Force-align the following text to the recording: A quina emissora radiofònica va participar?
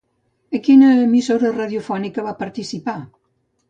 A 0.59 0.61
quina 0.67 0.89
emissora 1.03 1.53
radiofònica 1.61 2.29
va 2.31 2.37
participar? 2.45 3.01